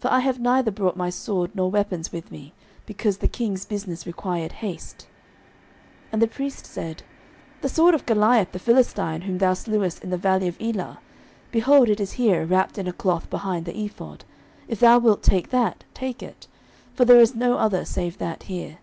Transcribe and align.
for 0.00 0.10
I 0.10 0.20
have 0.20 0.40
neither 0.40 0.70
brought 0.70 0.96
my 0.96 1.10
sword 1.10 1.54
nor 1.54 1.70
my 1.70 1.74
weapons 1.80 2.10
with 2.10 2.30
me, 2.32 2.54
because 2.86 3.18
the 3.18 3.28
king's 3.28 3.66
business 3.66 4.06
required 4.06 4.52
haste. 4.64 5.06
09:021:009 6.06 6.08
And 6.12 6.22
the 6.22 6.26
priest 6.26 6.64
said, 6.64 7.02
The 7.60 7.68
sword 7.68 7.94
of 7.94 8.06
Goliath 8.06 8.52
the 8.52 8.58
Philistine, 8.58 9.20
whom 9.26 9.36
thou 9.36 9.52
slewest 9.52 10.02
in 10.02 10.08
the 10.08 10.16
valley 10.16 10.48
of 10.48 10.56
Elah, 10.58 11.00
behold, 11.52 11.90
it 11.90 12.00
is 12.00 12.12
here 12.12 12.46
wrapped 12.46 12.78
in 12.78 12.88
a 12.88 12.94
cloth 12.94 13.28
behind 13.28 13.66
the 13.66 13.78
ephod: 13.78 14.24
if 14.68 14.80
thou 14.80 14.98
wilt 14.98 15.22
take 15.22 15.50
that, 15.50 15.84
take 15.92 16.22
it: 16.22 16.46
for 16.94 17.04
there 17.04 17.20
is 17.20 17.34
no 17.34 17.58
other 17.58 17.84
save 17.84 18.16
that 18.16 18.44
here. 18.44 18.78